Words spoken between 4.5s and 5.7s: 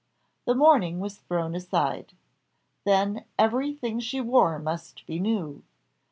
must be new.